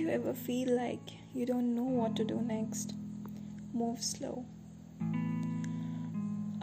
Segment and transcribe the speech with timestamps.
[0.00, 2.94] you ever feel like you don't know what to do next,
[3.72, 4.44] move slow.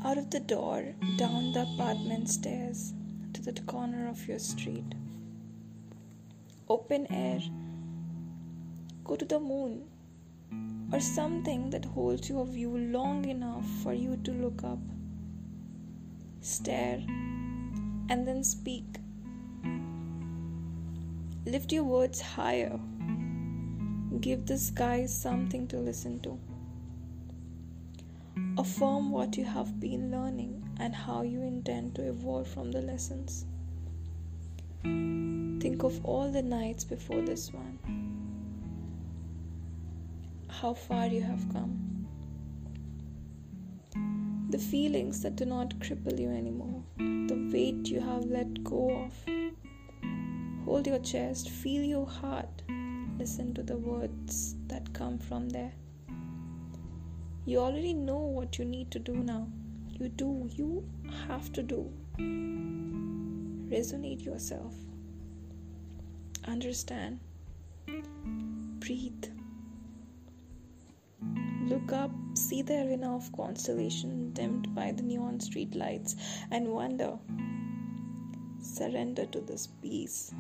[0.04, 2.94] Out of the door, down the apartment stairs,
[3.34, 4.96] to the corner of your street.
[6.68, 7.40] Open air.
[9.04, 9.88] Go to the moon
[10.92, 14.80] or something that holds your view long enough for you to look up.
[16.42, 17.04] Stare
[18.10, 18.86] and then speak.
[21.48, 22.80] Lift your words higher.
[24.20, 26.40] Give the sky something to listen to.
[28.58, 33.46] Affirm what you have been learning and how you intend to evolve from the lessons.
[34.82, 37.78] Think of all the nights before this one.
[40.50, 42.08] How far you have come.
[44.50, 46.84] The feelings that do not cripple you anymore.
[46.98, 49.14] The weight you have let go of
[50.66, 52.64] Hold your chest, feel your heart,
[53.20, 55.72] listen to the words that come from there.
[57.46, 59.48] You already know what you need to do now.
[60.00, 60.84] You do, you
[61.28, 61.92] have to do.
[63.70, 64.74] Resonate yourself.
[66.48, 67.20] Understand.
[68.80, 69.26] Breathe.
[71.68, 76.16] Look up, see the arena of constellation dimmed by the neon street lights,
[76.50, 77.18] and wonder.
[78.66, 80.34] Surrender to this peace.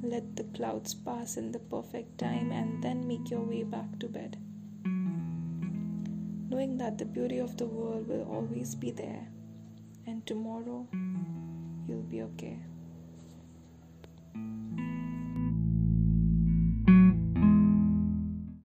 [0.00, 4.08] Let the clouds pass in the perfect time and then make your way back to
[4.08, 4.38] bed.
[6.48, 9.26] Knowing that the beauty of the world will always be there
[10.06, 10.86] and tomorrow
[11.86, 12.58] you'll be okay.